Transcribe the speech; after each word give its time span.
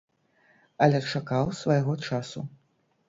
Але 0.85 1.01
чакаў 1.13 1.53
свайго 1.63 1.93
часу. 2.09 2.47